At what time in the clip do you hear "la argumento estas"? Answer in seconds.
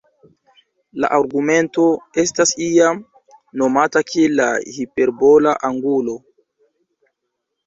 1.03-2.53